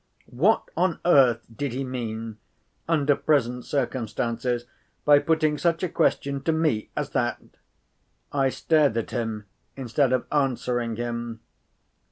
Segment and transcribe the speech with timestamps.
[0.31, 2.39] What on earth did he mean,
[2.89, 4.65] under present circumstances,
[5.05, 7.39] by putting such a question to me as that?
[8.31, 9.45] I stared at him,
[9.77, 11.41] instead of answering him.